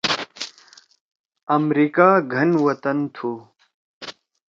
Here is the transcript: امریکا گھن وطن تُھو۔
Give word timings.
امریکا 1.57 2.09
گھن 2.33 2.49
وطن 2.65 2.97
تُھو۔ 3.15 3.31